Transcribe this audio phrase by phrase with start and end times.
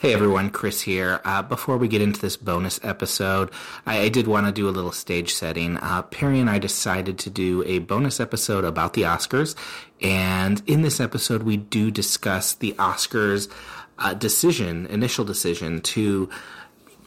[0.00, 1.20] Hey everyone, Chris here.
[1.26, 3.50] Uh, before we get into this bonus episode,
[3.84, 5.76] I, I did want to do a little stage setting.
[5.76, 9.54] Uh, Perry and I decided to do a bonus episode about the Oscars,
[10.00, 13.52] and in this episode, we do discuss the Oscars
[13.98, 16.30] uh, decision, initial decision to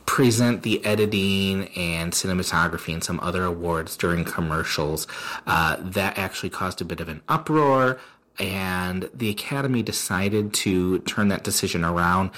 [0.05, 5.07] present the editing and cinematography and some other awards during commercials.
[5.47, 7.99] Uh, that actually caused a bit of an uproar
[8.39, 12.31] and the Academy decided to turn that decision around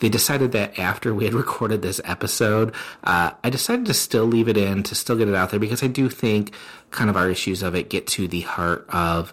[0.00, 4.48] they decided that after we had recorded this episode, uh, I decided to still leave
[4.48, 6.54] it in, to still get it out there, because I do think
[6.90, 9.32] kind of our issues of it get to the heart of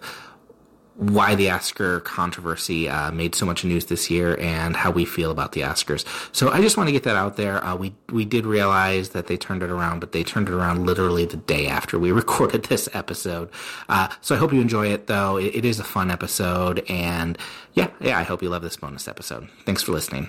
[0.98, 5.30] why the Oscar controversy uh, made so much news this year and how we feel
[5.30, 6.04] about the Oscars.
[6.34, 7.64] So I just want to get that out there.
[7.64, 10.86] Uh, we we did realize that they turned it around, but they turned it around
[10.86, 13.48] literally the day after we recorded this episode.
[13.88, 15.36] Uh, so I hope you enjoy it, though.
[15.36, 17.38] It, it is a fun episode, and
[17.74, 19.48] yeah, yeah, I hope you love this bonus episode.
[19.64, 20.28] Thanks for listening.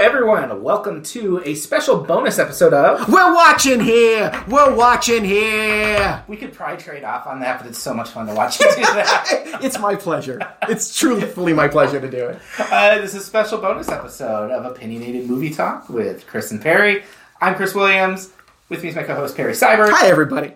[0.00, 0.62] Everyone.
[0.62, 3.06] Welcome to a special bonus episode of.
[3.08, 4.32] We're watching here.
[4.48, 6.24] We're watching here.
[6.26, 8.66] We could probably trade off on that, but it's so much fun to watch you
[8.76, 9.26] do that.
[9.62, 10.40] it's my pleasure.
[10.68, 12.38] It's truly, fully my pleasure to do it.
[12.58, 17.04] Uh, this is a special bonus episode of Opinionated Movie Talk with Chris and Perry.
[17.40, 18.30] I'm Chris Williams.
[18.70, 19.90] With me is my co-host Perry Seibert.
[19.90, 20.54] Hi, everybody.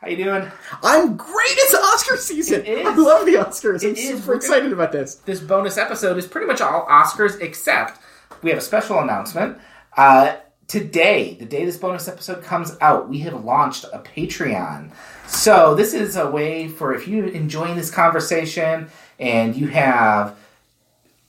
[0.00, 0.48] How you doing?
[0.84, 1.32] I'm great.
[1.48, 2.60] It's Oscar season.
[2.64, 2.86] It is.
[2.86, 3.82] I love the Oscars.
[3.82, 4.18] I'm It is.
[4.22, 5.16] super excited about this.
[5.16, 7.98] This bonus episode is pretty much all Oscars except
[8.46, 9.58] we have a special announcement.
[9.96, 10.36] Uh,
[10.68, 14.92] today, the day this bonus episode comes out, we have launched a Patreon.
[15.26, 20.38] So this is a way for if you're enjoying this conversation and you have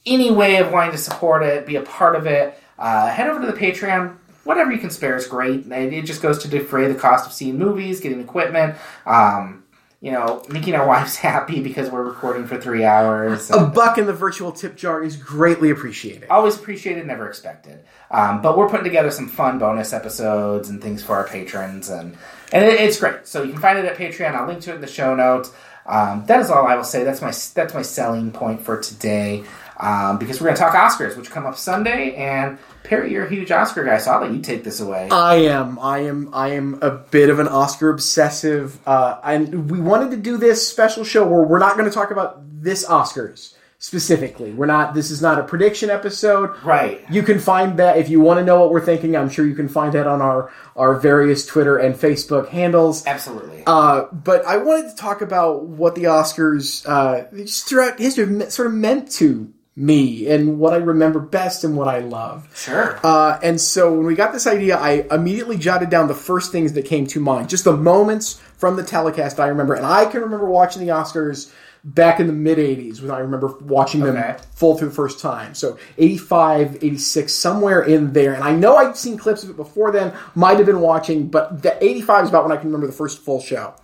[0.06, 3.44] any way of wanting to support it, be a part of it, uh, head over
[3.44, 4.16] to the Patreon.
[4.44, 5.66] Whatever you can spare is great.
[5.72, 8.76] It just goes to defray the cost of seeing movies, getting equipment,
[9.08, 9.64] um,
[10.00, 13.50] you know, making our wives happy because we're recording for three hours.
[13.50, 16.30] A buck in the virtual tip jar is greatly appreciated.
[16.30, 17.84] always appreciated, never expected.
[18.12, 22.16] Um, but we're putting together some fun bonus episodes and things for our patrons, and
[22.54, 23.28] and it, it's great.
[23.28, 24.36] So you can find it at Patreon.
[24.36, 25.52] I'll link to it in the show notes.
[25.86, 27.04] Um, that is all I will say.
[27.04, 29.44] That's my that's my selling point for today.
[29.80, 32.15] Um, because we're going to talk Oscars, which come up Sunday.
[32.15, 35.10] And Perry, you're a huge Oscar guy, so I'll let you take this away.
[35.11, 35.77] I am.
[35.80, 36.33] I am.
[36.33, 40.67] I am a bit of an Oscar obsessive, uh, and we wanted to do this
[40.67, 44.52] special show where we're not going to talk about this Oscars specifically.
[44.52, 44.93] We're not.
[44.93, 46.58] This is not a prediction episode.
[46.64, 47.04] right.
[47.10, 49.16] You can find that if you want to know what we're thinking.
[49.16, 53.05] I'm sure you can find that on our our various Twitter and Facebook handles.
[53.05, 53.64] Absolutely.
[53.67, 58.67] Uh, but I wanted to talk about what the Oscars, uh, just throughout history, sort
[58.67, 62.49] of meant to me and what I remember best and what I love.
[62.55, 62.99] sure.
[63.04, 66.73] Uh, and so when we got this idea, I immediately jotted down the first things
[66.73, 69.76] that came to mind, just the moments from the telecast I remember.
[69.76, 73.55] And I can remember watching the Oscars back in the mid 80s when I remember
[73.61, 74.36] watching them Okay.
[74.55, 75.54] full through the first time.
[75.54, 78.33] So 85, 86, somewhere in there.
[78.33, 81.61] And I know I've seen clips of it before then, might have been watching, but
[81.61, 83.76] the 85 is about when I can remember the first full show.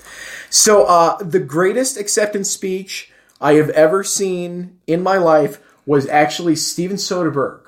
[0.50, 6.56] So uh, the greatest acceptance speech I have ever seen in my life was actually
[6.56, 7.60] Steven Soderbergh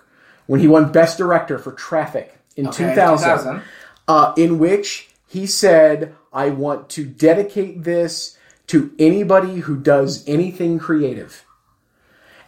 [0.47, 3.61] when he won Best Director for Traffic in Okay, 2000, 2000.
[4.07, 8.37] Uh, in which he said, I want to dedicate this
[8.67, 11.45] to anybody who does anything creative.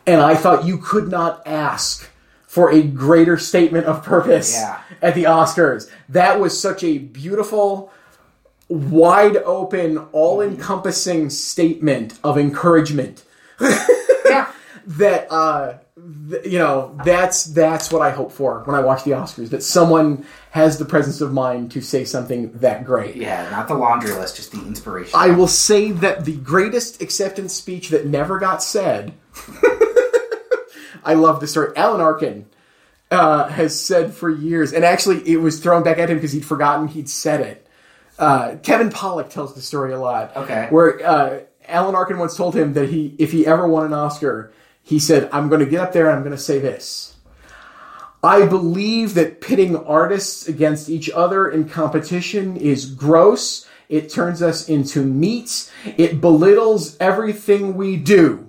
[0.06, 2.10] And I thought you could not ask
[2.46, 4.80] for a greater statement of purpose Yeah.
[5.02, 5.90] at the Oscars.
[6.08, 7.92] That was such a beautiful,
[8.70, 13.24] wide open, all encompassing statement of encouragement.
[14.88, 15.78] that uh
[16.30, 19.62] th- you know that's that's what I hope for when I watch the Oscars that
[19.64, 23.16] someone has the presence of mind to say something that great.
[23.16, 25.14] Yeah, not the laundry list, just the inspiration.
[25.14, 29.14] I will say that the greatest acceptance speech that never got said.
[31.04, 31.76] I love the story.
[31.76, 32.46] Alan Arkin
[33.12, 36.46] uh, has said for years, and actually it was thrown back at him because he'd
[36.46, 37.68] forgotten he'd said it.
[38.18, 40.36] Uh, Kevin Pollak tells the story a lot.
[40.36, 40.68] Okay.
[40.70, 44.52] Where uh, Alan Arkin once told him that he, if he ever won an Oscar,
[44.88, 47.16] he said, "I'm going to get up there and I'm going to say this."
[48.24, 53.68] I believe that pitting artists against each other in competition is gross.
[53.90, 55.72] It turns us into meat.
[55.98, 58.47] It belittles everything we do.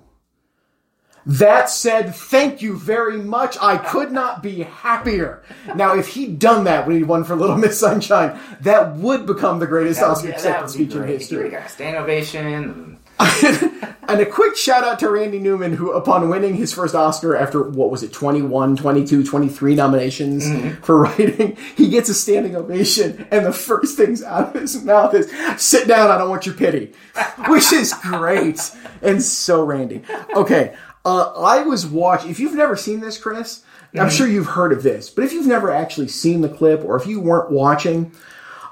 [1.28, 3.58] That said, thank you very much.
[3.60, 5.42] I could not be happier.
[5.74, 9.58] Now, if he'd done that when he won for Little Miss Sunshine, that would become
[9.58, 11.50] the greatest Oscar Yeah, acceptance speech in history.
[11.50, 12.46] Got a stand ovation.
[12.46, 12.98] and
[14.08, 17.62] and a quick shout out to Randy Newman, who, upon winning his first Oscar after,
[17.62, 23.44] what was it, 21, 22, 23 nominations for writing, he gets a standing ovation, and
[23.44, 25.28] the first things out of his mouth is,
[25.60, 26.92] sit down, I don't want your pity.
[27.48, 28.60] Which is great,
[29.02, 30.02] and so Randy.
[30.36, 30.76] Okay,
[31.08, 33.62] uh, I was watching, if you've never seen this, Chris,
[33.98, 36.96] I'm sure you've heard of this, but if you've never actually seen the clip, or
[36.96, 38.12] if you weren't watching,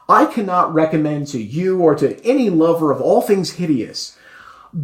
[0.08, 4.16] I cannot recommend to you or to any lover of all things hideous,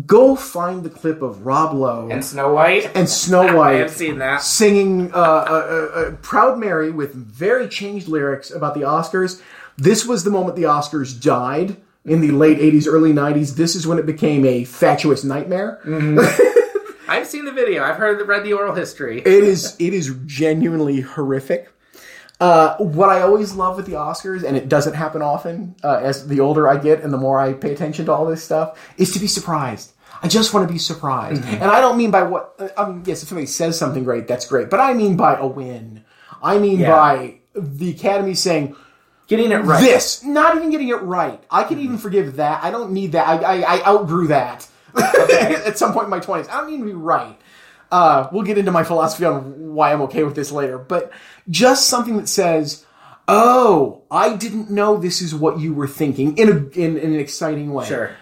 [0.07, 2.91] go find the clip of Rob Lowe And Snow White.
[2.97, 3.75] and Snow White.
[3.77, 4.41] I have seen that.
[4.43, 9.43] singing uh, uh, uh, Proud Mary with very changed lyrics about the Oscars.
[9.77, 13.55] This was the moment the Oscars died in the late 80s, early 90s.
[13.57, 15.79] This is when it became a fatuous nightmare.
[17.23, 17.85] I've seen the video.
[17.85, 19.21] I've heard the read the oral history.
[19.21, 21.69] It is it is genuinely horrific.
[22.41, 26.27] Uh, what I always love with the Oscars, and it doesn't happen often, uh, as
[26.27, 29.13] the older I get and the more I pay attention to all this stuff, is
[29.13, 29.93] to be surprised.
[30.21, 32.57] I just want to be surprised, and I don't mean by what.
[32.59, 35.37] uh, I mean, yes, if somebody says something great, that's great, but I mean by
[35.37, 36.03] a win.
[36.43, 36.91] I mean Yeah.
[36.91, 38.75] by the Academy saying
[39.29, 39.81] Getting it right.
[39.81, 41.41] this, not even getting it right.
[41.53, 42.65] I can even forgive that.
[42.65, 43.29] I don't need that.
[43.29, 44.67] I, I, I outgrew that
[45.67, 46.49] at some point in my twenties.
[46.49, 47.39] I don't need to be right.
[47.91, 51.13] Uh, we'll get into my philosophy on why I'm okay with this later, but
[51.51, 52.87] just something that says,
[53.29, 57.21] "Oh, I didn't know this is what you were thinking," in a in, in an
[57.21, 57.87] exciting way.
[57.87, 58.17] Sure.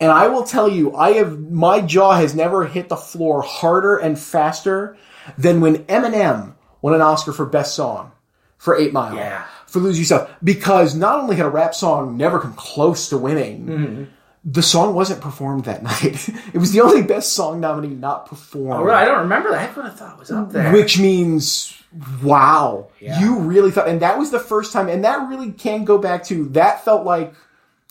[0.00, 3.96] And I will tell you, I have my jaw has never hit the floor harder
[3.96, 4.96] and faster
[5.38, 8.10] than when Eminem won an Oscar for Best Song
[8.58, 9.14] for Eight Mile.
[9.14, 9.44] Yeah.
[9.68, 10.28] For Lose Yourself.
[10.42, 14.04] Because not only had a rap song never come close to winning, Mm-hmm.
[14.44, 16.28] The song wasn't performed that night.
[16.52, 18.88] it was the only Best Song nominee not performed.
[18.88, 18.92] Oh?
[18.92, 19.70] I don't remember that.
[19.70, 20.72] I would have thought it was up there.
[20.72, 21.80] Which means,
[22.22, 23.20] wow, Yeah.
[23.20, 26.24] you really thought, and that was the first time, and that really can go back
[26.24, 27.34] to that felt like,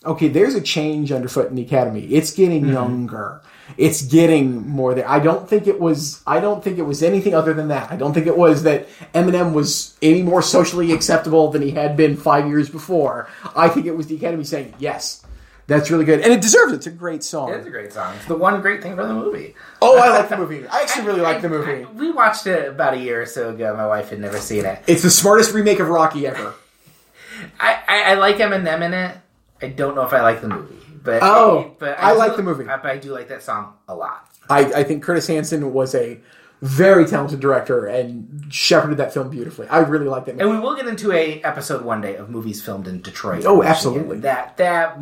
[0.05, 2.01] okay, there's a change underfoot in the academy.
[2.05, 2.73] It's getting Mm-hmm.
[2.73, 3.41] younger.
[3.77, 5.07] It's getting more there.
[5.09, 6.21] I don't think it was.
[6.27, 7.89] I don't think it was anything other than that.
[7.89, 11.95] I don't think it was that Eminem was any more socially acceptable than he had
[11.95, 13.29] been five years before.
[13.55, 15.23] I think it was the academy saying, "Yes,
[15.71, 16.77] that's really good," and it deserves it.
[16.77, 17.51] It's a great song.
[17.53, 18.13] It's a great song.
[18.15, 19.55] It's the one great thing from the movie.
[19.81, 20.67] oh, I like the movie.
[20.67, 21.85] I actually really like the movie.
[21.85, 23.75] I- we watched it about a year or so ago.
[23.75, 24.83] My wife had never seen it.
[24.87, 26.53] It's the smartest remake of Rocky ever.
[27.59, 29.17] I, I, I like Eminem in it.
[29.61, 32.43] I don't know if I like the movie, but Oh, but I do- like the
[32.43, 32.65] movie.
[32.65, 34.27] But I do like that song a lot.
[34.49, 36.19] I, I think Curtis Hanson was a
[36.61, 39.67] very talented director and shepherded that film beautifully.
[39.67, 40.43] I really like that movie.
[40.43, 43.45] And we will get into a episode one day of movies filmed in Detroit.
[43.45, 43.71] Oh, Michigan.
[43.71, 44.19] absolutely.
[44.19, 44.97] That that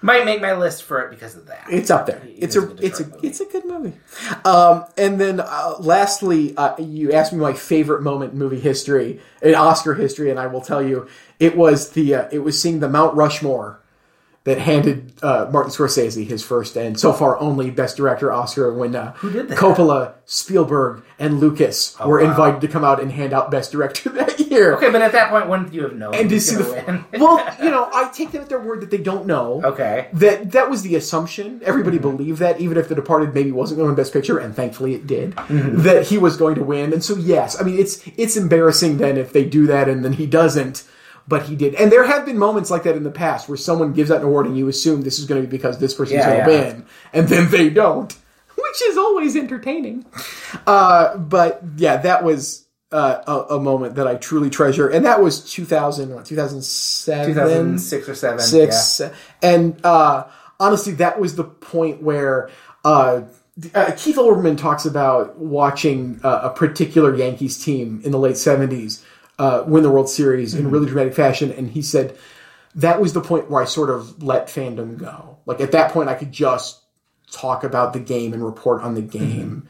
[0.00, 1.66] might make my list for it because of that.
[1.70, 2.22] It's up there.
[2.24, 3.28] It's a a it's a movie.
[3.28, 3.94] it's a good movie.
[4.44, 9.20] Um, and then uh, lastly, uh, you asked me my favorite moment in movie history,
[9.42, 11.08] in Oscar history, and I will tell you
[11.40, 13.80] it was the uh, it was seeing the Mount Rushmore
[14.48, 18.96] that handed uh, Martin Scorsese his first and so far only Best Director Oscar when
[18.96, 19.58] uh, did that?
[19.58, 24.40] Coppola, Spielberg, and Lucas were invited to come out and hand out Best Director that
[24.40, 24.74] year.
[24.76, 27.04] Okay, but at that point, wouldn't you have known and to see the win?
[27.20, 29.60] well, you know, I take them at their word that they don't know.
[29.62, 30.08] okay.
[30.14, 31.60] That that was the assumption.
[31.62, 34.56] Everybody believed that, even if The Departed maybe wasn't going to win Best Picture, and
[34.56, 35.34] thankfully it did.
[35.48, 39.18] That he was going to win, and so yes, I mean it's it's embarrassing then
[39.18, 40.84] if they do that and then he doesn't,
[41.28, 41.74] but he did.
[41.74, 44.24] And there have been moments like that in the past where someone gives out an
[44.24, 46.52] award and you assume this is going to be because this person's Yeah, going to
[46.52, 46.72] yeah.
[46.72, 48.12] win, and then they don't,
[48.56, 50.06] which is always entertaining.
[50.66, 52.64] Uh, but yeah, that was.
[52.90, 57.26] Uh, a, a moment that I truly treasure, and that was 2000, what, 2007?
[57.34, 58.40] 2006 or 7.
[58.40, 59.02] six,
[59.42, 60.24] and uh,
[60.58, 62.48] honestly, that was the point where
[62.86, 63.24] uh,
[63.74, 69.04] uh, Keith Olbermann talks about watching uh, a particular Yankees team in the late seventies
[69.38, 72.16] uh, win the World Series in really dramatic fashion, and he said
[72.74, 75.38] that was the point where I sort of let fandom go.
[75.46, 76.82] Like at that point, I could just
[77.30, 79.68] talk about the game and report on the game.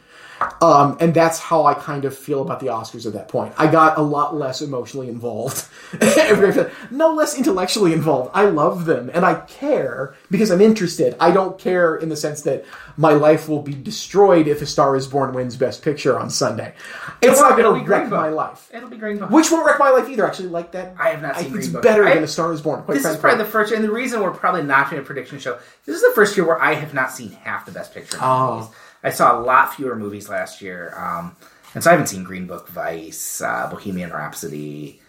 [0.61, 3.55] Um, and that's how I kind of feel about the Oscars at that point.
[3.59, 5.69] I got a lot less emotionally involved.
[6.91, 8.31] no less intellectually involved.
[8.35, 11.15] I love them and I care because I'm interested.
[11.21, 12.65] I don't care in the sense that
[12.97, 16.75] my life will be destroyed if A Star is Born wins Best Picture on Sunday.
[17.23, 17.57] It's won't.
[17.57, 18.69] going to wreck my life.
[18.75, 19.31] It'll be Green Book.
[19.31, 20.27] Which won't wreck my life either.
[20.27, 20.95] Actually, like that.
[20.99, 21.83] I have not seen think Green it's Book.
[21.83, 22.83] better I- than A Star is Born.
[22.88, 25.59] This is probably the first, and the reason we're probably not doing a prediction show.
[25.87, 28.57] This is the first year where I have not seen half the Best Picture Oh.
[28.57, 28.71] movies.
[29.02, 31.37] I saw a lot fewer movies last year, um,
[31.75, 35.00] and so I haven't seen Green Book, Vice, uh, Bohemian Rhapsody,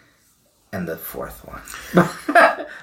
[0.72, 1.62] and the fourth one,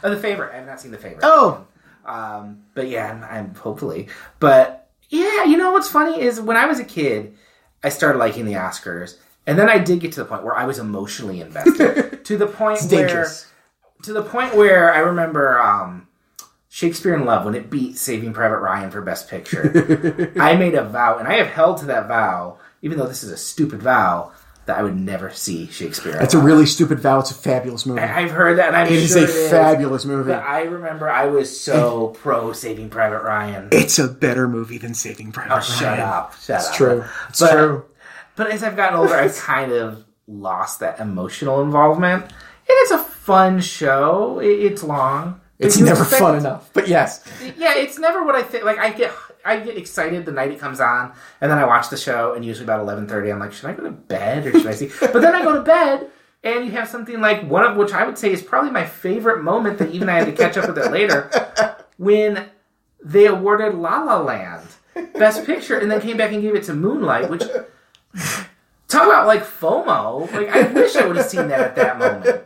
[0.03, 0.53] oh, the favorite.
[0.53, 1.21] I have not seen the favorite.
[1.23, 1.65] Oh,
[2.05, 4.07] Um, but yeah, I'm, I'm hopefully.
[4.39, 7.35] But yeah, you know what's funny is when I was a kid,
[7.83, 10.65] I started liking the Oscars, and then I did get to the point where I
[10.65, 13.27] was emotionally invested to the point where
[14.03, 16.06] to the point where I remember um,
[16.77, 20.83] Shakespeare in Love when it beat Saving Private Ryan for Best Picture, I made a
[20.83, 24.31] vow, and I have held to that vow, even though this is a stupid vow,
[24.67, 26.15] that I would never see Shakespeare.
[26.21, 27.17] It's a really stupid vow.
[27.17, 28.01] It's a fabulous movie.
[28.01, 29.49] I've heard that, and I'm It is sure a it is.
[29.49, 30.29] fabulous movie.
[30.29, 33.69] But I remember I was so pro Saving Private Ryan.
[33.71, 35.79] It's a better movie than Saving Private Oh, Ryan.
[35.79, 36.35] shut up!
[36.39, 36.75] Shut It's up.
[36.75, 37.03] true.
[37.29, 37.85] It's But- true.
[38.35, 42.21] But as I've gotten older, I've kind of lost that emotional involvement.
[42.25, 42.31] And
[42.69, 44.37] it's a fun show.
[44.39, 45.41] It- It's long.
[45.59, 46.69] It's never expect- fun enough.
[46.73, 47.23] But yes,
[47.57, 48.63] Yeah, it's never what I think.
[48.63, 49.11] Like I get,
[49.43, 52.45] I get excited the night it comes on, and then I watch the show, and
[52.45, 54.91] usually about eleven thirty, I'm like, should I go to bed or should I see?
[54.99, 56.09] But then I go to bed,
[56.43, 59.41] and you have something like one of which I would say is probably my favorite
[59.43, 61.29] moment that even I had to catch up with it later,
[61.97, 62.49] when
[63.03, 64.67] they awarded La La Land
[65.13, 67.43] Best Picture, and then came back and gave it to Moonlight, which.
[68.87, 70.31] Talk about like FOMO.
[70.31, 72.41] Like I wish I would have seen that at that moment.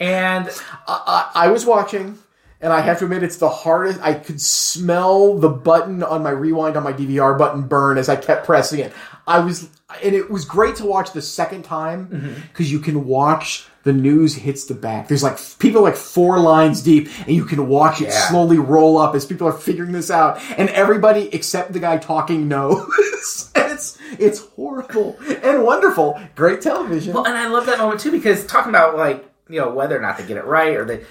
[0.00, 0.50] And
[0.88, 2.18] I, I was watching,
[2.60, 4.00] and I have to admit, it's the hardest.
[4.00, 8.16] I could smell the button on my rewind on my DVR button burn as I
[8.16, 8.92] kept pressing it.
[9.26, 9.68] I was,
[10.02, 12.40] and it was great to watch the second time mm-hmm.
[12.48, 15.06] because you can watch the news hits the back.
[15.06, 19.14] There's like people like four lines deep, and you can watch it slowly roll up
[19.14, 23.52] as people are figuring this out, and everybody except the guy talking knows.
[23.54, 26.20] and it's it's horrible and wonderful.
[26.34, 27.14] Great television.
[27.14, 30.00] Well, and I love that moment too because talking about like you know whether or
[30.00, 31.04] not they get it right or they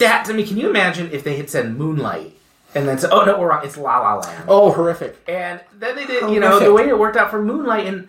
[0.00, 0.44] that to me.
[0.44, 2.34] Can you imagine if they had said Moonlight
[2.74, 3.64] and then said, "Oh no, we're wrong.
[3.64, 5.16] It's La La Land." oh, horrific.
[5.28, 8.08] And then they did, you know, the way it worked out for Moonlight, and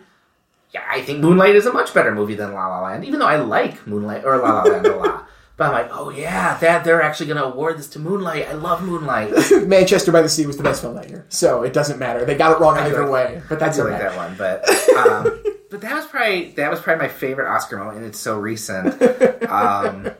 [0.74, 3.26] yeah, I think Moonlight is a much better movie than La La Land, even though
[3.26, 5.28] I like Moonlight or La La Land a lot.
[5.54, 8.48] But I'm like, oh yeah, that they're actually going to award this to Moonlight.
[8.48, 9.32] I love Moonlight.
[9.66, 12.24] Manchester by the Sea was the best film that year, so it doesn't matter.
[12.24, 15.42] They got it wrong either like- way, but that's I like that one, but um,
[15.70, 19.00] but that was probably that was probably my favorite Oscar moment, and it's so recent.
[19.44, 20.10] Um,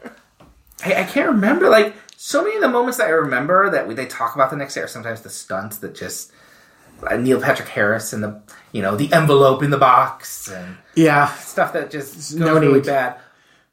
[0.85, 3.95] I, I can't remember like so many of the moments that I remember that we,
[3.95, 6.33] they talk about the next day are sometimes the stunts that just
[7.09, 8.41] uh, Neil Patrick Harris and the
[8.73, 12.87] you know the envelope in the box and Yeah, stuff that just no really need.
[12.87, 13.17] bad.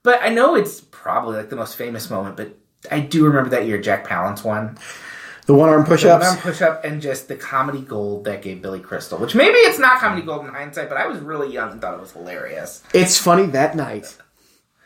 [0.03, 2.55] But I know it's probably like the most famous moment, but.
[2.89, 4.77] I do remember that year Jack Palance won.
[5.47, 8.61] the one arm push One arm push up and just the comedy gold that gave
[8.61, 11.73] Billy Crystal, which maybe it's not comedy gold in hindsight, but I was really young
[11.73, 12.81] and thought it was hilarious.
[12.93, 14.15] It's funny that night.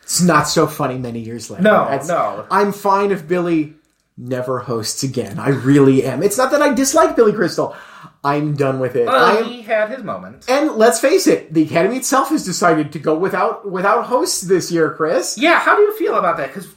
[0.04, 1.64] It's not so funny many years later.
[1.64, 2.46] No, That's- no.
[2.52, 3.74] I'm fine if Billy
[4.18, 5.40] never hosts again.
[5.40, 6.22] I really am.
[6.22, 7.76] It's not that I dislike Billy Crystal.
[8.24, 9.06] I'm done with it.
[9.08, 10.46] Well, he had his moment.
[10.48, 14.72] and let's face it, the Academy itself has decided to go without without hosts this
[14.72, 15.38] year, Chris.
[15.38, 16.48] Yeah, how do you feel about that?
[16.54, 16.70] Because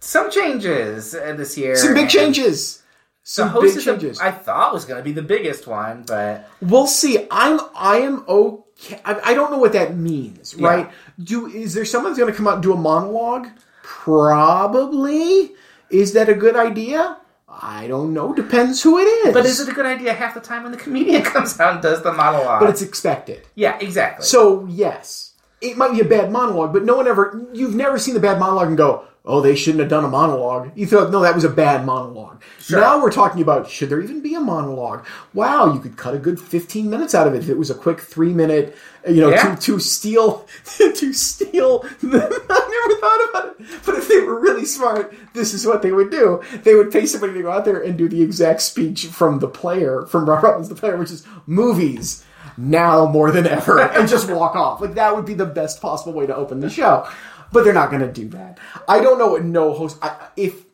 [0.00, 1.76] some changes uh, this year.
[1.76, 2.82] Some big changes.
[3.22, 4.18] Some big changes.
[4.20, 7.26] I thought was going to be the biggest one, but We'll see.
[7.30, 8.64] I'm I am okay.
[9.04, 10.68] I, I don't know what that means, Yeah.
[10.68, 10.90] right?
[11.22, 13.48] Do is there someone's going to come out and do a monologue?
[13.82, 15.52] Probably.
[15.90, 17.16] Is that a good idea?
[17.48, 18.32] I don't know.
[18.32, 19.34] Depends who it is.
[19.34, 21.82] but is it a good idea half the time when the comedian comes out and
[21.82, 22.60] does the monologue?
[22.60, 23.46] But it's expected.
[23.54, 24.24] yeah, exactly.
[24.24, 27.44] So yes, it might be a bad monologue, but no one ever.
[27.52, 30.72] You've never seen the bad monologue and go, "Oh, they shouldn't have done a monologue.
[30.74, 34.20] You thought, "No, that was a bad monologue." Now we're talking about should there even
[34.22, 35.04] be a monologue?
[35.34, 37.74] Wow, you could cut a good fifteen minutes out of it if it was a
[37.74, 38.76] quick three minute.
[39.08, 39.54] You know, Yeah.
[39.54, 40.46] to to steal
[40.78, 41.84] to steal.
[42.02, 45.92] I never thought about it, but if they were really smart, this is what they
[45.92, 46.40] would do.
[46.62, 49.48] They would pay somebody to go out there and do the exact speech from the
[49.48, 52.24] player, from Rob Robbins, the player, which is movies
[52.56, 54.80] now more than ever and just walk off.
[54.80, 57.08] Like that would be the best possible way to open the show.
[57.52, 58.58] But they're not going to do that.
[58.88, 60.64] I don't know what no host I, if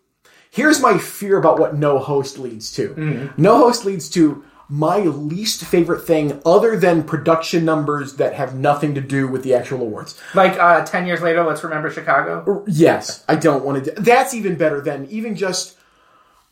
[0.51, 3.31] here's my fear about what no host leads to.
[3.37, 8.95] No host leads to my least favorite thing other than production numbers that have nothing
[8.97, 10.21] to do with the actual awards.
[10.35, 12.65] like uh, 10 years later, let's remember Chicago.
[12.67, 13.95] Yes, I don't want to.
[13.95, 15.77] Do, that's even better than even just.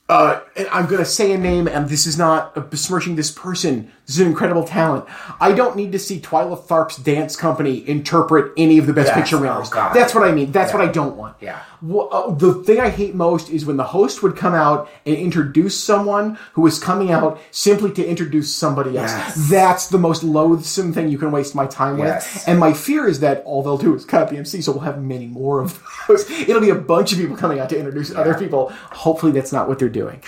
[0.08, 3.90] Uh, and I'm going to say a name, and this is not besmirching this person.
[4.06, 5.06] This is an incredible talent.
[5.40, 9.16] I don't need to see Twyla Tharp's dance company interpret any of the Best Yes.
[9.16, 9.70] Picture Oh, winners.
[9.70, 9.94] God.
[9.94, 10.52] That's what I mean.
[10.52, 11.36] That's what I don't want.
[11.40, 11.60] Yeah.
[11.80, 15.16] Wha- uh, the thing I hate most is when the host would come out and
[15.16, 19.10] introduce someone who was coming out simply to introduce somebody else.
[19.10, 19.48] Yes.
[19.48, 22.34] That's the most loathsome thing you can waste my time Yes.
[22.34, 22.48] with.
[22.48, 24.82] And my fear is that all they'll do is cut out the MC, so we'll
[24.82, 26.28] have many more of those.
[26.42, 28.68] It'll be a bunch of people coming out to introduce other people.
[28.92, 30.22] Hopefully, that's not what they're doing.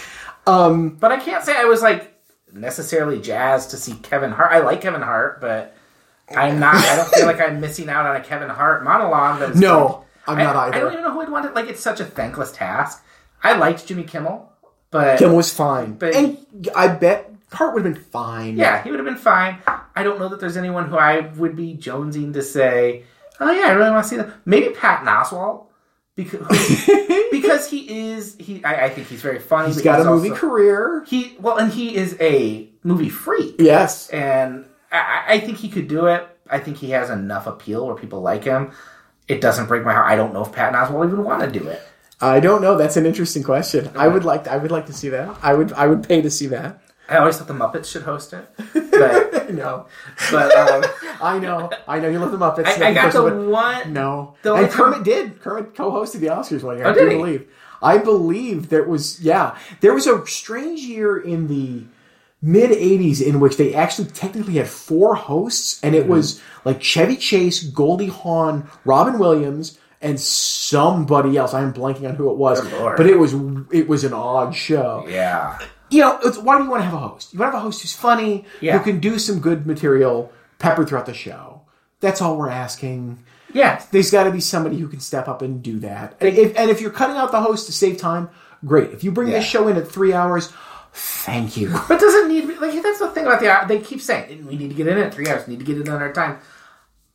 [0.47, 2.15] But I can't say I was like
[2.61, 4.53] necessarily jazzed to see Kevin Hart.
[4.53, 5.75] I like Kevin Hart, but
[6.35, 6.75] I'm not.
[6.77, 9.57] I don't feel like I'm missing out on a Kevin Hart monologue.
[9.57, 10.77] No, I'm not I either.
[10.77, 11.55] I don't even know who I'd want it.
[11.55, 13.05] Like it's such a thankless task.
[13.43, 14.51] I liked Jimmy Kimmel,
[14.91, 16.39] but Kim was fine, But- and
[16.75, 18.57] I bet Hart would have been fine.
[18.57, 19.59] yeah, he would have been fine.
[19.95, 23.05] I don't know that there's anyone who I would be jonesing to say,
[23.41, 25.67] "Oh yeah, I really want to see that." Maybe Pat Oswalt
[26.17, 26.47] because
[27.31, 28.65] because he is he.
[28.65, 29.69] I, I think he's very funny.
[29.69, 31.05] He's got a movie also- career.
[31.07, 33.57] He well, and he is a movie freak.
[33.59, 34.09] Yes.
[34.11, 36.27] and I, I think he could do it.
[36.49, 38.73] I think he has enough appeal where people like him.
[39.29, 40.07] It doesn't break my heart.
[40.11, 41.83] I don't know if Patton Oswalt even want to do it.
[42.21, 42.79] I don't know.
[42.79, 43.91] That's an interesting question.
[43.97, 44.47] I would like.
[44.49, 45.37] I would like to see that.
[45.43, 45.73] I would.
[45.75, 46.81] I would pay to see that.
[47.09, 48.45] I always thought the Muppets should host it,
[48.75, 49.87] but no,
[50.31, 50.85] but um,
[51.23, 51.71] I know.
[51.87, 52.09] I know.
[52.09, 52.67] You love the Muppets.
[52.83, 53.93] I, I got the one.
[53.93, 54.35] No.
[54.43, 55.41] The and Kermit time- did.
[55.41, 56.87] Kermit co-hosted the Oscars one year.
[56.87, 57.49] Oh, I do believe.
[57.83, 59.57] I believe there was yeah.
[59.81, 61.85] There was a strange year in the
[62.43, 66.11] mid '80s in which they actually technically had four hosts, and it Mm-hmm.
[66.13, 71.55] was like Chevy Chase, Goldie Hawn, Robin Williams, and somebody else.
[71.55, 72.61] I am blanking on who it was,
[72.97, 73.35] but it was
[73.71, 75.59] it was an odd show Yeah,
[75.91, 77.33] you know, it's, why do you want to have a host?
[77.33, 78.77] You want to have a host who's funny, Yeah.
[78.79, 81.63] who can do some good material peppered throughout the show.
[82.01, 83.19] That's all we're asking.
[83.53, 83.83] yeah.
[83.91, 86.17] There's got to be somebody who can step up and do that.
[86.21, 88.29] And if, and if you're cutting out the host to save time,
[88.65, 88.91] great.
[88.91, 89.39] If you bring Yeah.
[89.39, 90.53] this show in at three hours,
[90.93, 91.69] thank you.
[91.89, 94.47] But does it need to be like that's the thing about the they keep saying
[94.47, 96.13] we need to get in at three hours, We need to get it in our
[96.13, 96.39] time.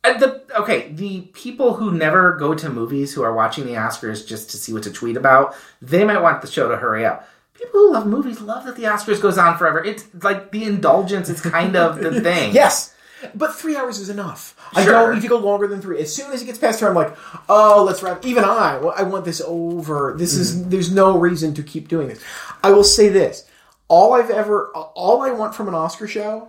[0.04, 4.26] Uh, the okay, the people who never go to movies who are watching the Oscars
[4.26, 7.28] just to see what to tweet about, they might want the show to hurry up.
[7.62, 9.82] People who love movies love that the Oscars goes on forever.
[9.84, 12.52] It's like the indulgence is kind of the thing.
[12.54, 12.94] Yes.
[13.36, 14.56] But three hours is enough.
[14.74, 14.92] I Sure.
[14.94, 16.00] don't need to go longer than three.
[16.00, 17.16] As soon as it gets past three, I'm like,
[17.48, 18.26] oh, let's wrap.
[18.26, 20.14] Even I, well, I want this over.
[20.18, 20.56] This is.
[20.56, 20.70] Mm-hmm.
[20.70, 22.20] There's no reason to keep doing this.
[22.64, 23.48] I will say this:
[23.86, 26.48] all I've ever, all I want from an Oscar show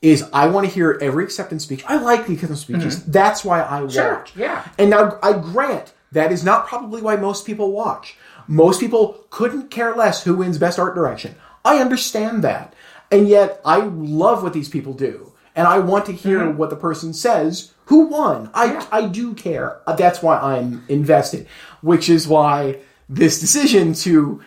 [0.00, 1.82] is I want to hear every acceptance speech.
[1.88, 3.00] I like the acceptance speeches.
[3.00, 3.10] Mm-hmm.
[3.10, 4.36] That's why I Sure, watch.
[4.36, 4.68] yeah.
[4.78, 8.16] And now I grant that is not probably why most people watch.
[8.46, 11.34] Most people couldn't care less who wins best art direction.
[11.64, 12.74] I understand that.
[13.10, 15.32] And yet I love what these people do.
[15.54, 18.50] And I want to hear what the person says who won.
[18.54, 19.80] I I do care.
[19.86, 21.46] Uh, That's why I'm invested.
[21.82, 24.40] Which is why this decision to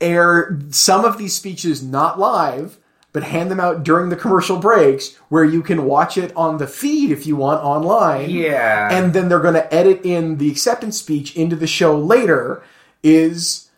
[0.00, 2.78] air some of these speeches not live
[3.12, 6.66] but hand them out during the commercial breaks where you can watch it on the
[6.66, 8.88] feed if you want online Yeah.
[8.92, 12.62] and then they're going to edit in the acceptance speech into the show later
[13.02, 13.70] is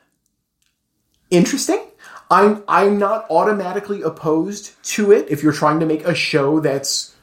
[1.30, 1.86] interesting.
[2.30, 7.14] I'm I'm not automatically opposed to it if you're trying to make a show that's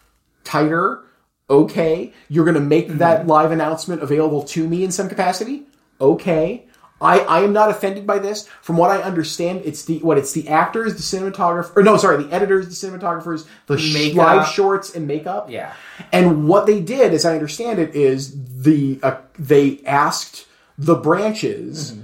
[0.44, 1.04] tighter.
[1.50, 5.64] Okay, you're going to make that live announcement available to me in some capacity.
[6.02, 6.66] Okay.
[7.00, 8.48] I, I am not offended by this.
[8.62, 12.24] From what I understand, it's the what it's the actors, the cinematographer, or no, sorry,
[12.24, 15.50] the editors, the cinematographers, the sh- live shorts and makeup.
[15.50, 15.74] Yeah.
[16.12, 21.98] And what they did, as I understand it, is the uh, they asked the branches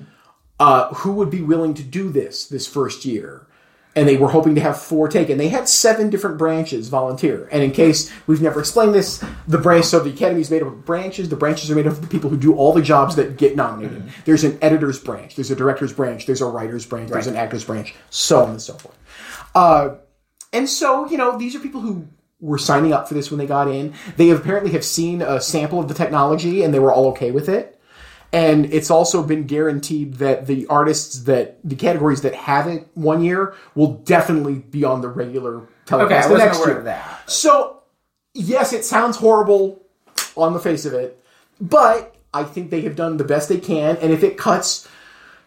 [0.59, 3.47] uh, who would be willing to do this this first year,
[3.95, 5.37] and they were hoping to have four taken.
[5.37, 7.47] they had seven different branches volunteer.
[7.51, 10.69] And in case we've never explained this, the branch so the academy is made up
[10.69, 11.29] of branches.
[11.29, 13.55] The branches are made up of the people who do all the jobs that get
[13.55, 14.09] nominated.
[14.25, 17.65] There's an editor's branch, there's a director's branch, there's a writer's branch, there's an actor's
[17.65, 18.97] branch, so on and so forth.
[19.53, 19.95] Uh,
[20.51, 22.07] and so, you know, these are people who
[22.39, 23.93] were signing up for this when they got in.
[24.17, 27.47] They apparently have seen a sample of the technology and they were all okay with
[27.47, 27.72] it.
[28.33, 33.23] And it's also been guaranteed that the artists that the categories that have it one
[33.23, 36.77] year will definitely be on the regular Okay, telecast I the next year.
[36.79, 37.29] of that.
[37.29, 37.83] So,
[38.33, 39.83] yes, it sounds horrible
[40.35, 41.23] on the face of it,
[41.61, 43.97] but I think they have done the best they can.
[43.97, 44.87] And if it cuts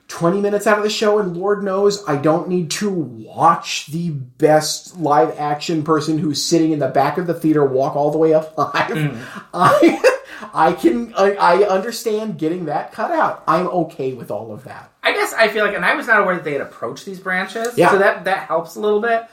[0.09, 4.11] 20 minutes out of the show, and Lord knows I don't need to watch the
[4.11, 8.18] best live action person who's sitting in the back of the theater walk all the
[8.18, 9.20] way up live, mm.
[9.55, 10.12] I.
[10.55, 13.42] I can I, I understand getting that cut out.
[13.46, 14.90] I'm okay with all of that.
[15.03, 17.20] I guess I feel like, and I was not aware that they had approached these
[17.20, 17.90] branches, Yeah.
[17.90, 19.27] so that that helps a little bit.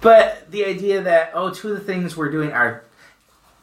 [0.00, 2.84] But the idea that oh, two of the things we're doing are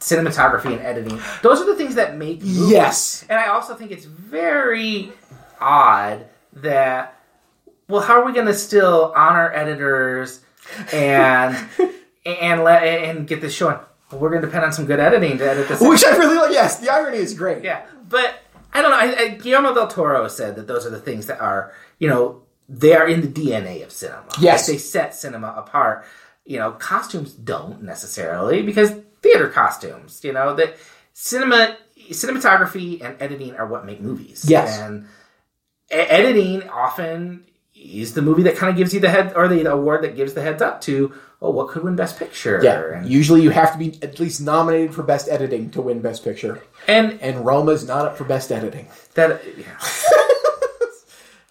[0.00, 2.70] cinematography and editing; those are the things that make movies.
[2.70, 3.24] Yes.
[3.28, 5.12] And I also think it's very
[5.60, 7.16] odd that
[7.88, 10.40] well, how are we going to still honor editors
[10.92, 11.56] and
[12.24, 13.68] and let and get this show?
[13.68, 13.84] on?
[14.12, 15.80] We're going to depend on some good editing to edit this.
[15.80, 16.52] Which I really like.
[16.52, 17.62] Yes, the irony is great.
[17.62, 18.42] Yeah, but
[18.72, 18.98] I don't know.
[18.98, 22.42] I, I, Guillermo del Toro said that those are the things that are, you know,
[22.68, 24.26] they are in the DNA of cinema.
[24.40, 24.68] Yes.
[24.68, 26.04] Like, they set cinema apart.
[26.44, 28.90] You know, costumes don't necessarily because
[29.22, 30.20] theater costumes.
[30.24, 30.76] You know that
[31.12, 31.76] cinema,
[32.10, 34.44] cinematography, and editing are what make movies.
[34.48, 34.78] Yes.
[34.78, 35.06] and
[35.90, 37.44] editing often
[37.80, 40.34] is the movie that kind of gives you the head or the award that gives
[40.34, 41.12] the heads up to.
[41.42, 42.60] Oh, what could win Best Picture?
[42.62, 42.98] Yeah.
[42.98, 46.22] and, Usually you have to be at least nominated for best editing to win best
[46.22, 46.62] picture.
[46.86, 48.88] and And Roma's not up for best editing.
[49.14, 49.40] that.
[49.56, 49.78] Yeah.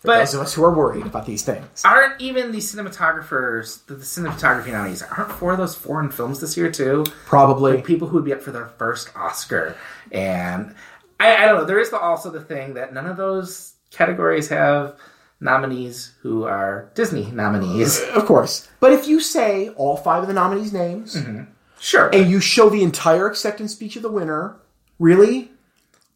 [0.02, 1.82] For But- those of us who are worried about these things.
[1.84, 6.56] aren't even the cinematographers, the, the cinematography nominees, aren't four of those foreign films this
[6.56, 7.04] year too?
[7.26, 7.82] Probably.
[7.82, 9.76] People who would be up for their first Oscar,
[10.12, 10.74] and
[11.20, 11.66] I, I don't know.
[11.66, 14.96] There is the, also the thing that none of those categories have
[15.40, 18.00] nominees who are Disney nominees.
[18.00, 18.68] Uh, of course.
[18.80, 21.44] But if you say all five of the nominees' names mm-hmm.
[21.80, 22.10] Sure.
[22.14, 24.58] and you show the entire acceptance speech of the winner,
[24.98, 25.52] really?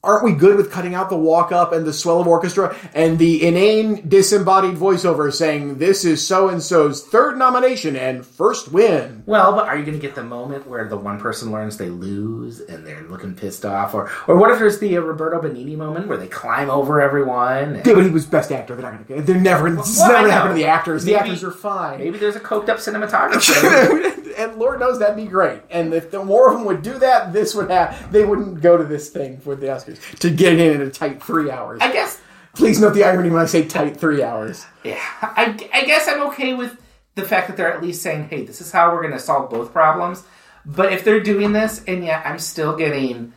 [0.06, 3.18] Aren't we good with cutting out the walk up and the swell of orchestra and
[3.18, 9.24] the inane disembodied voiceover saying this is so and so's third nomination and first win?
[9.26, 11.88] Well, but are you going to get the moment where the one person learns they
[11.88, 15.78] lose and they're looking pissed off, or or what if there's the uh, Roberto Benigni
[15.78, 17.76] moment where they climb over everyone?
[17.76, 18.76] and- Yeah, but he was best actor.
[18.76, 19.26] They're not going to.
[19.26, 19.70] They're never.
[19.80, 21.06] It's Well, never I going to happen to the actors.
[21.06, 22.00] The actors are fine.
[22.00, 24.20] Maybe there's a coked up cinematographer.
[24.38, 25.62] and Lord knows that'd be great.
[25.70, 28.12] And if the more of them would do that, this would have.
[28.12, 31.22] They wouldn't go to this thing for the Oscars to get in in a tight
[31.24, 31.80] three hours.
[31.82, 32.20] I guess.
[32.56, 34.66] Please note the irony when I say tight three hours.
[34.84, 36.80] Yeah, I, I guess I'm okay with
[37.16, 39.50] the fact that they're at least saying, "Hey, this is how we're going to solve
[39.50, 40.24] both problems."
[40.66, 43.34] But if they're doing this, and yet I'm still getting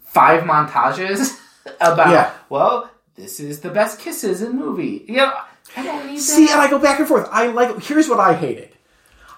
[0.00, 1.38] five montages
[1.80, 2.32] about, Yeah.
[2.48, 5.04] well, this is the best kisses in movie.
[5.08, 5.32] You know,
[5.76, 6.52] I don't need See, that.
[6.52, 7.28] and I go back and forth.
[7.32, 7.82] I like.
[7.82, 8.70] Here's what I hated.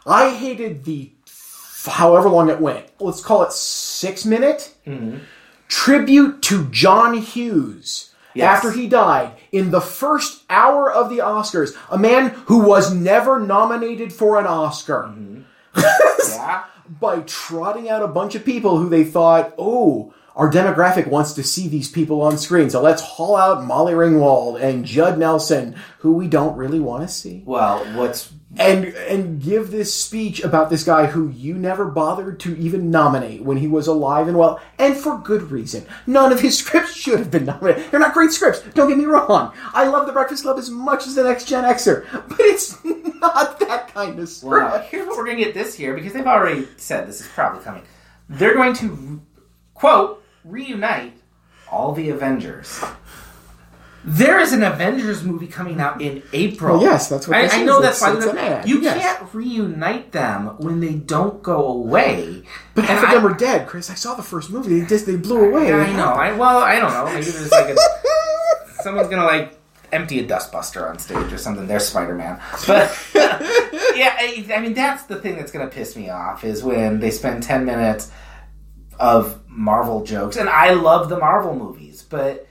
[0.06, 1.10] I hated the
[1.86, 2.86] however long it went.
[3.00, 5.18] Let's call it six minute mm-hmm.
[5.70, 8.12] Tribute to John Hughes.
[8.34, 8.56] Yes.
[8.56, 13.40] After he died in the first hour of the Oscars, a man who was never
[13.40, 15.04] nominated for an Oscar.
[15.08, 15.40] Mm-hmm.
[16.28, 16.64] yeah.
[17.00, 21.42] by trotting out a bunch of people who they thought, oh, our demographic wants to
[21.42, 22.70] see these people on screen.
[22.70, 27.14] So let's haul out Molly Ringwald and Judd Nelson, who we don't really want to
[27.14, 27.42] see.
[27.44, 32.56] Well, what's And and give this speech about this guy who you never bothered to
[32.56, 35.84] even nominate when he was alive and well, and for good reason.
[36.06, 37.90] None of his scripts should have been nominated.
[37.90, 38.62] They're not great scripts.
[38.72, 39.52] Don't get me wrong.
[39.74, 42.82] I love The Breakfast Club as much as the Next Gen Xer, but it's
[43.20, 44.72] not that kind of script.
[44.72, 47.28] well, here's what we're going to get this year because they've already said this is
[47.28, 47.82] probably coming.
[48.30, 49.20] They're going to
[49.74, 51.14] quote reunite
[51.70, 52.82] all the Avengers.
[54.02, 56.78] There is an Avengers movie coming out in April.
[56.78, 57.66] Well, yes, that's what I, this I is.
[57.66, 58.98] know that's why it's an ad, you yes.
[58.98, 62.44] can't reunite them when they don't go away.
[62.74, 63.90] But half of them are dead, Chris.
[63.90, 64.80] I saw the first movie.
[64.80, 65.68] They just they blew away.
[65.68, 66.12] Yeah, I know.
[66.12, 67.04] I well, I don't know.
[67.06, 67.76] Maybe there's like a,
[68.82, 69.58] someone's gonna like
[69.92, 71.66] empty a dustbuster on stage or something.
[71.66, 72.40] There's Spider Man.
[72.66, 77.00] But yeah, I, I mean that's the thing that's gonna piss me off is when
[77.00, 78.10] they spend ten minutes
[79.00, 82.46] of Marvel jokes, and I love the Marvel movies, but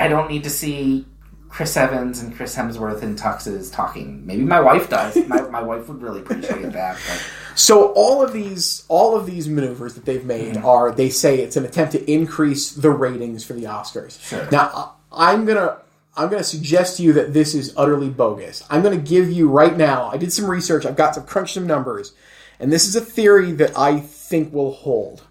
[0.00, 1.06] I don't need to see.
[1.48, 4.24] Chris Evans and Chris Hemsworth in tuxes talking.
[4.24, 5.16] Maybe my wife does.
[5.26, 6.94] My, my wife would really appreciate that.
[6.94, 10.64] But So all of these all of these maneuvers that they've made mm-hmm.
[10.64, 14.22] are they say it's an attempt to increase the ratings for the Oscars.
[14.22, 14.48] Sure.
[14.52, 15.78] Now I'm gonna
[16.16, 18.64] I'm gonna suggest to you that this is utterly bogus.
[18.70, 20.10] I'm gonna give you right now.
[20.10, 20.86] I did some research.
[20.86, 22.12] I've got some crunched some numbers,
[22.60, 25.22] and this is a theory that I think will hold.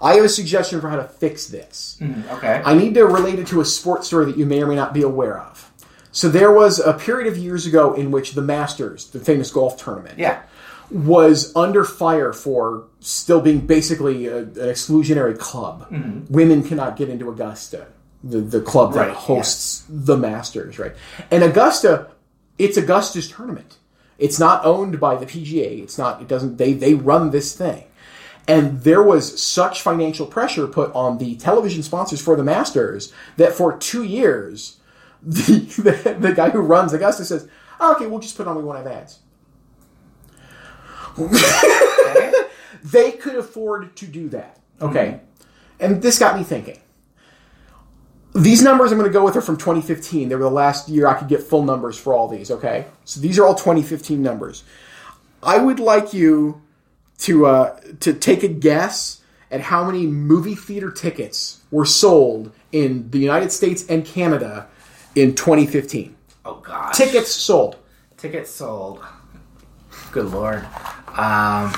[0.00, 1.98] I have a suggestion for how to fix this.
[2.00, 4.66] Mm, okay, I need to relate it to a sports story that you may or
[4.66, 5.72] may not be aware of.
[6.12, 9.82] So there was a period of years ago in which the Masters, the famous golf
[9.82, 10.42] tournament, yeah,
[10.90, 15.90] was under fire for still being basically a, an exclusionary club.
[15.90, 16.32] Mm-hmm.
[16.32, 17.88] Women cannot get into Augusta,
[18.22, 20.92] the, the club that Right, hosts the Masters, right?
[21.30, 22.08] And Augusta,
[22.58, 23.77] it's Augusta's tournament.
[24.18, 25.82] It's not owned by the PGA.
[25.82, 26.20] It's not.
[26.20, 26.58] It doesn't.
[26.58, 27.84] They they run this thing.
[28.46, 33.52] And there was such financial pressure put on the television sponsors for the Masters that
[33.52, 34.78] for two years,
[35.22, 37.46] the, the, the guy who runs Augusta says,
[37.78, 39.18] oh, okay, we'll just put on We Won't Have Ads.
[42.82, 44.58] They could afford to do that.
[44.80, 45.06] Okay.
[45.06, 45.84] Mm-hmm.
[45.84, 46.78] And this got me thinking.
[48.38, 50.28] These numbers I'm going to go with are from 2015.
[50.28, 52.86] They were the last year I could get full numbers for all these, okay?
[53.04, 54.64] So these are all 2015 numbers.
[55.42, 56.62] I would like you
[57.18, 59.20] to uh, to take a guess
[59.50, 64.66] at how many movie theater tickets were sold in the United States and Canada
[65.14, 66.14] in 2015.
[66.44, 67.76] Oh gosh, Tickets sold.
[68.16, 69.00] tickets sold.
[70.12, 70.64] Good lord.
[71.08, 71.72] Um,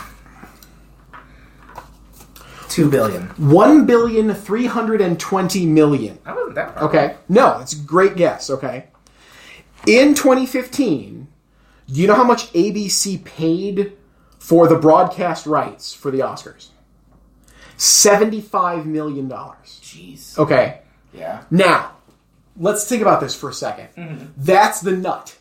[2.70, 3.22] two billion.
[3.37, 6.18] One billion three hundred and twenty million.
[6.24, 6.85] That wasn't that far.
[6.85, 7.16] Okay.
[7.28, 8.48] No, it's a great guess.
[8.50, 8.87] Okay.
[9.87, 11.26] In 2015,
[11.88, 13.96] do you know how much ABC paid
[14.38, 16.68] for the broadcast rights for the Oscars?
[17.78, 19.28] $75 million.
[19.30, 20.37] Jeez.
[20.38, 20.83] Okay.
[21.14, 21.44] Yeah.
[21.50, 21.96] Now,
[22.59, 24.26] let's think about this for a 2nd mm-hmm.
[24.37, 25.38] That's the nut.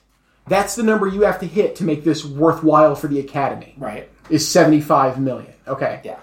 [0.47, 3.75] That's the number you have to hit to make this worthwhile for the Academy.
[3.77, 4.09] Right.
[4.29, 5.53] Is 75 million.
[5.67, 6.01] Okay.
[6.03, 6.19] Yeah.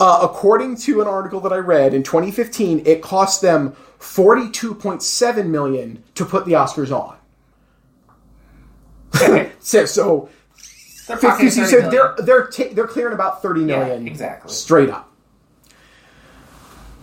[0.00, 6.04] Uh, according to an article that I read in 2015, it cost them 42.7 million
[6.14, 7.16] to put the Oscars on.
[9.60, 10.28] So, so
[11.08, 11.90] They're 50, so million.
[11.90, 14.52] they're they're ta- they're clearing about 30 million Yeah, exactly.
[14.52, 15.12] straight up.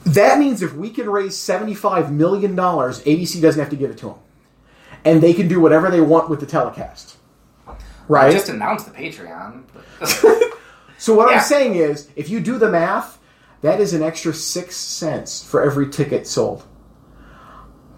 [0.05, 4.05] That means if we can raise $75 million, ABC doesn't have to give it to
[4.07, 4.15] them.
[5.03, 7.17] And they can do whatever they want with the telecast.
[8.07, 8.31] Right?
[8.31, 9.63] Just announce the Patreon.
[10.97, 11.37] so what Yeah.
[11.37, 13.17] I'm saying is, if you do the math,
[13.61, 16.63] that is an extra six cents for every ticket sold.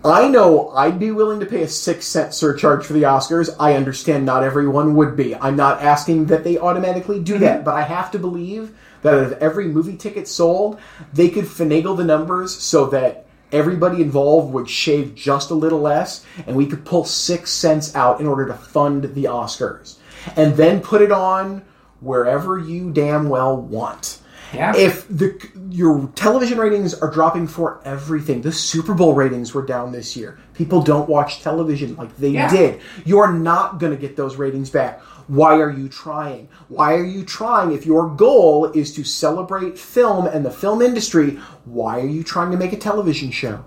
[0.06, 3.54] I know I'd be willing to pay a six cent surcharge for the Oscars.
[3.60, 5.36] I understand not everyone would be.
[5.36, 7.66] I'm not asking that they automatically do that, mm-hmm.
[7.66, 10.80] but I have to believe that out of every movie ticket sold,
[11.14, 16.26] they could finagle the numbers so that everybody involved would shave just a little less,
[16.46, 19.98] and we could pull six cents out in order to fund the Oscars.
[20.36, 21.64] And then put it on
[22.00, 24.20] wherever you damn well want.
[24.54, 24.74] Yeah.
[24.76, 25.38] If the
[25.70, 30.40] your television ratings are dropping for everything, the Super Bowl ratings were down this year.
[30.54, 32.50] People don't watch television like they Yeah.
[32.50, 32.80] did.
[33.06, 35.02] You're not going to get those ratings back.
[35.28, 36.48] Why are you trying?
[36.70, 37.74] Why are you trying?
[37.74, 42.52] If your goal is to celebrate film and the film industry, why are you trying
[42.52, 43.66] to make a television show?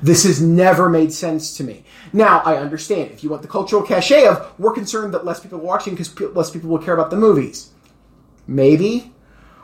[0.00, 1.84] This has never made sense to me.
[2.12, 5.58] Now, I understand if you want the cultural cachet of we're concerned that less people
[5.58, 7.70] are watching because less people will care about the movies.
[8.46, 9.12] Maybe.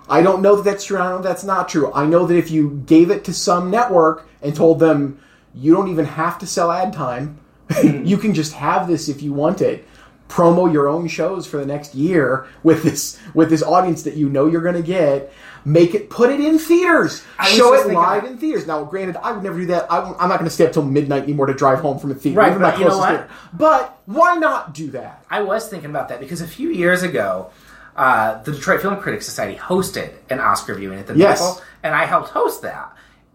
[0.08, 0.98] I don't know that that's true.
[0.98, 1.92] I don't know that's not true.
[1.92, 5.20] I know that if you gave it to some network and told them
[5.54, 7.38] you don't even have to sell ad time,
[7.68, 8.06] mm.
[8.06, 9.86] you can just have this if you want it.
[10.28, 14.28] Promo your own shows for the next year with this with this audience that you
[14.28, 15.32] know you're going to get.
[15.64, 17.24] Make it, put it in theaters.
[17.38, 18.30] I Show it live that.
[18.30, 18.66] in theaters.
[18.66, 19.90] Now, granted, I would never do that.
[19.92, 22.14] I, am not going to stay up till midnight anymore to drive home from a
[22.14, 22.38] theater.
[22.38, 23.08] Right, but you know what?
[23.08, 23.28] theater.
[23.52, 25.24] But why not do that?
[25.30, 27.50] I was thinking about that because a few years ago,
[27.96, 31.40] uh, the Detroit Film Critics Society hosted an Oscar viewing at the Yes.
[31.40, 32.94] Nickel, and I helped host that.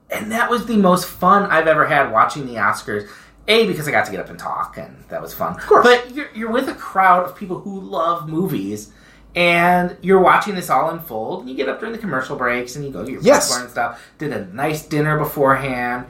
[0.09, 3.09] And that was the most fun I've ever had watching the Oscars.
[3.49, 5.55] A, because I got to get up and talk, and that was fun.
[5.57, 5.85] Of course.
[5.85, 8.93] But you're, you're with a crowd of people who love movies,
[9.35, 11.41] and you're watching this all unfold.
[11.41, 13.47] And you get up during the commercial breaks, and you go to your Yes.
[13.47, 14.07] popcorn and stuff.
[14.17, 16.05] Did a nice dinner beforehand.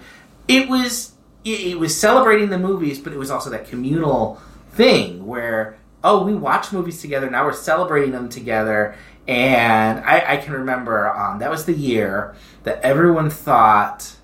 [0.47, 1.11] It was
[1.45, 6.25] it, it was celebrating the movies, but it was also that communal thing where oh,
[6.25, 7.29] we watch movies together.
[7.29, 8.95] Now we're celebrating them together.
[9.25, 14.17] And I, I can remember um, that was the year that everyone thought,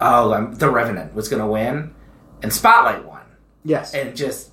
[0.00, 1.94] oh, um, The Revenant was going to win,
[2.42, 3.20] and Spotlight won,
[3.64, 3.92] Yes.
[3.92, 4.50] and just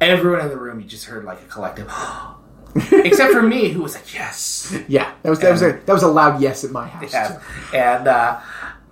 [0.00, 1.88] everyone in the room, you just heard like a collective,
[2.92, 6.02] except for me, who was like, yes, yeah, that was that was a that was
[6.02, 7.12] a loud yes at my house.
[7.12, 7.40] yes,
[7.72, 8.40] and uh,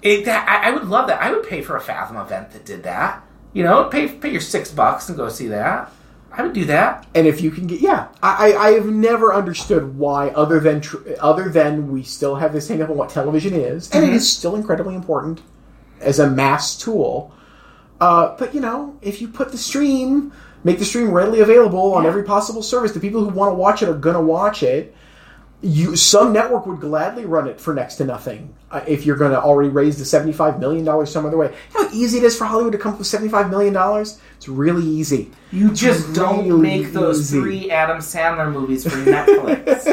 [0.03, 1.21] it, that, I, I would love that.
[1.21, 3.25] I would pay for a Fathom event that did that.
[3.53, 5.93] You know, pay pay your six bucks and go see that.
[6.35, 7.07] I would do that.
[7.15, 11.15] And if you can get, yeah, I, I have never understood why, other than tr-
[11.21, 14.31] other than we still have this hang up on what television is, and it is
[14.31, 15.43] still incredibly important
[16.01, 17.35] as a mass tool.
[18.01, 20.33] Uh, but you know, if you put the stream,
[20.65, 23.83] make the stream readily available on every possible service, the people who want to watch
[23.83, 24.95] it are going to watch it.
[25.65, 29.31] You, some network would gladly run it for next to nothing uh, if you're going
[29.31, 31.47] to already raise the seventy-five million dollars some other way.
[31.47, 34.21] You know how easy it is for Hollywood to come up with seventy-five million dollars?
[34.37, 35.31] It's really easy.
[35.53, 39.87] You just don't really make those three Adam Sandler movies for Netflix.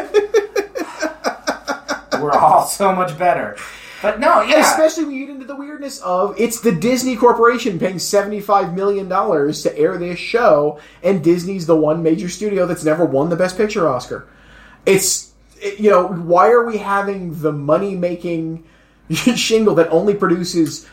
[2.19, 3.55] We're all so much better.
[4.01, 4.62] But no, yeah.
[4.62, 9.09] Especially when you get into the weirdness of it's the Disney Corporation paying $75 million
[9.09, 13.57] to air this show, and Disney's the one major studio that's never won the Best
[13.57, 14.27] Picture Oscar.
[14.85, 18.63] It's, it- you know, why are we having the money making
[19.12, 20.88] shingle that only produces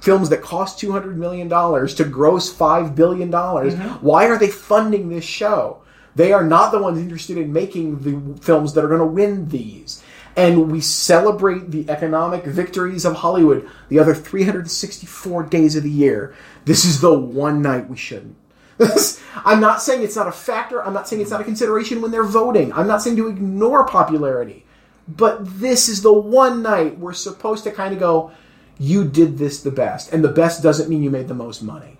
[0.00, 3.30] films that cost $200 million to gross $5 billion?
[3.30, 4.04] Mm-hmm.
[4.04, 5.78] Why are they funding this show?
[6.14, 9.48] They are not the ones interested in making the films that are going to win
[9.48, 10.02] these.
[10.36, 16.34] And we celebrate the economic victories of Hollywood the other 364 days of the year.
[16.64, 18.36] This is the one night we shouldn't.
[19.44, 20.82] I'm not saying it's not a factor.
[20.82, 22.72] I'm not saying it's not a consideration when they're voting.
[22.72, 24.64] I'm not saying to ignore popularity.
[25.08, 28.32] But this is the one night we're supposed to kind of go,
[28.78, 30.12] you did this the best.
[30.12, 31.98] And the best doesn't mean you made the most money.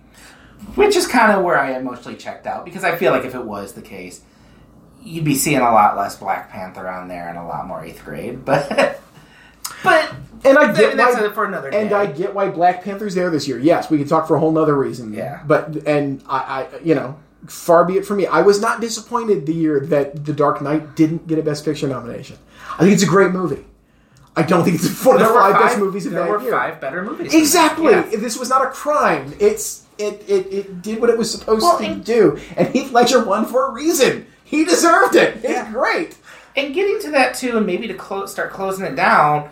[0.75, 3.43] Which is kind of where I emotionally checked out because I feel like if it
[3.43, 4.21] was the case,
[5.03, 8.03] you'd be seeing a lot less Black Panther on there and a lot more eighth
[8.03, 8.43] grade.
[8.45, 8.99] But
[9.83, 10.13] but
[10.43, 11.93] And I get that's why, for another and.
[11.93, 13.59] I get why Black Panther's there this year.
[13.59, 15.13] Yes, we can talk for a whole nother reason.
[15.13, 15.41] Yeah.
[15.45, 18.27] But and I, I you know, far be it from me.
[18.27, 21.87] I was not disappointed the year that The Dark Knight didn't get a Best Picture
[21.87, 22.37] nomination.
[22.75, 23.65] I think it's a great movie.
[24.35, 26.81] I don't think it's one of the five, best movies of there that were five
[26.81, 27.33] better movies.
[27.33, 27.91] Exactly.
[27.91, 28.01] Yeah.
[28.17, 29.33] This was not a crime.
[29.39, 33.23] It's it, it it did what it was supposed Well, to do, and Heath Ledger
[33.23, 34.25] won for a reason.
[34.43, 35.35] He deserved it.
[35.37, 35.71] It's Yeah.
[35.71, 36.17] great.
[36.55, 39.49] And getting to that too, and maybe to close, start closing it down,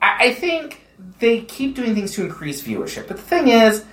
[0.00, 0.86] I, I think
[1.18, 3.08] they keep doing things to increase viewership.
[3.08, 3.84] But the thing is,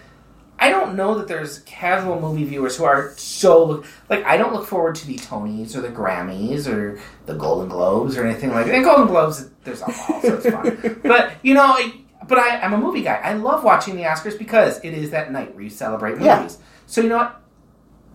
[0.60, 4.66] I don't know that there's casual movie viewers who are so like I don't look
[4.66, 8.74] forward to the Tonys or the Grammys or the Golden Globes or anything like that.
[8.76, 11.00] And Golden Globes, there's alcohol, so it's fun.
[11.04, 11.94] But you know, I,
[12.28, 13.16] but I, I'm a movie guy.
[13.24, 16.26] I love watching the Oscars because it is that night where you celebrate movies.
[16.26, 16.50] Yeah.
[16.88, 17.40] So you know what?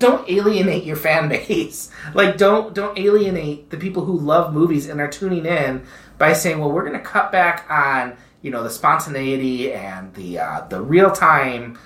[0.02, 1.90] Don't alienate your fan base.
[2.14, 5.84] Like don't don't alienate the people who love movies and are tuning in
[6.18, 10.38] by saying, "Well, we're going to cut back on you know the spontaneity and the
[10.40, 11.78] uh, the real time."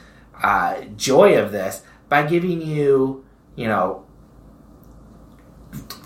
[0.43, 3.25] uh, joy of this by giving you,
[3.55, 4.05] you know,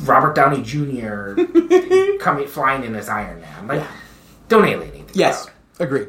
[0.02, 1.34] Robert Downey Jr.
[2.20, 3.66] coming flying in as Iron Man.
[3.66, 3.82] Like,
[4.48, 5.54] don't alienate the Yes, crowd.
[5.80, 6.08] agreed,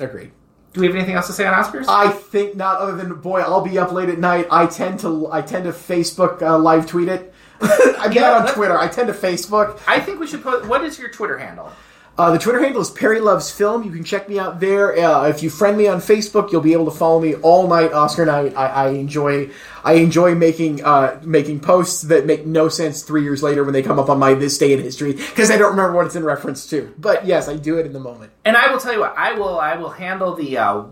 [0.00, 0.32] agreed.
[0.72, 1.86] Do we have anything else to say on Oscars?
[1.88, 2.80] I think not.
[2.80, 4.46] Other than boy, I'll be up late at night.
[4.50, 7.34] I tend to I tend to Facebook uh, live tweet it.
[7.60, 8.78] I'm Yeah, not on Twitter.
[8.78, 9.80] I tend to Facebook.
[9.86, 10.66] I think we should put.
[10.66, 11.72] What is your Twitter handle?
[12.20, 13.82] Uh, the Twitter handle is Perry Loves Film.
[13.82, 14.94] You can check me out there.
[14.94, 17.94] Uh, if you friend me on Facebook, you'll be able to follow me all night,
[17.94, 18.54] Oscar night.
[18.54, 19.48] I, I enjoy
[19.84, 23.82] I enjoy making uh, making posts that make no sense three years later when they
[23.82, 26.22] come up on my this day in history because I don't remember what it's in
[26.22, 26.94] reference to.
[26.98, 28.32] But yes, I do it in the moment.
[28.44, 29.16] And I will tell you what.
[29.16, 29.58] I will.
[29.58, 30.58] I will handle the.
[30.58, 30.82] Uh,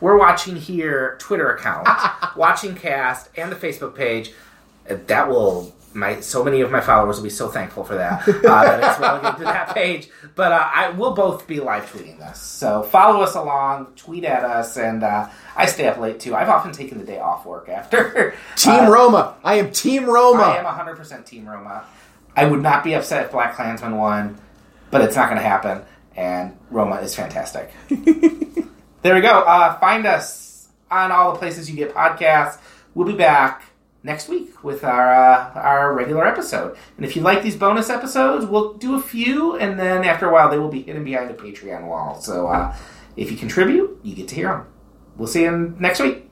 [0.00, 1.86] we're watching here Twitter account,
[2.36, 4.32] watching cast, and the Facebook page.
[4.88, 5.76] That will.
[5.94, 8.26] My so many of my followers will be so thankful for that.
[8.28, 10.08] Uh, that it's relegated to that page.
[10.34, 12.40] But uh, I will both be live tweeting this.
[12.40, 16.34] So follow us along, tweet at us, and uh, I stay up late too.
[16.34, 18.34] I've often taken the day off work after.
[18.56, 19.36] Team Uh, Roma.
[19.44, 20.42] I am Team Roma.
[20.42, 20.64] I am
[20.96, 21.84] 100% Team Roma.
[22.34, 24.38] I would not be upset if BlacKkKlansman won,
[24.90, 25.82] but it's not going to happen.
[26.16, 27.70] And Roma is fantastic.
[29.02, 29.40] there we go.
[29.46, 32.58] Uh, find us on all the places you get podcasts.
[32.94, 33.64] We'll be back
[34.02, 36.76] next week with our uh, our regular episode.
[36.96, 40.32] And if you like these bonus episodes, we'll do a few, and then after a
[40.32, 42.20] while, they will be hidden behind a Patreon wall.
[42.20, 42.76] So uh,
[43.16, 44.66] if you contribute, you get to hear them.
[45.16, 46.31] We'll see you next week.